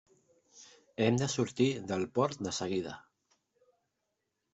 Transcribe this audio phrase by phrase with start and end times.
[1.03, 2.95] Hem de sortir del port de seguida.